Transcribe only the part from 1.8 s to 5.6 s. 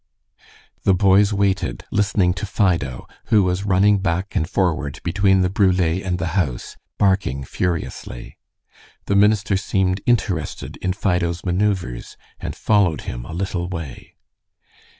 listening to Fido, who was running back and forward between the